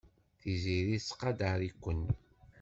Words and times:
Tiziri 0.39 0.97
tettqadar-iken. 1.01 2.01